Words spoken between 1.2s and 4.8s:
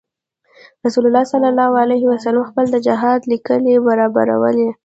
صلی علیه وسلم خپله د جهاد ليکې برابرولې.